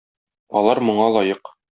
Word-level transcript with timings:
Алар 0.61 0.81
моңа 0.87 1.09
лаек. 1.17 1.53